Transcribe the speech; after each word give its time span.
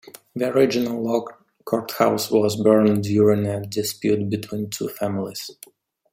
The 0.33 0.49
original 0.49 0.99
log 1.03 1.29
courthouse 1.63 2.31
was 2.31 2.55
burned 2.59 3.03
during 3.03 3.45
a 3.45 3.63
dispute 3.63 4.31
between 4.31 4.71
two 4.71 4.87
families. 4.89 5.51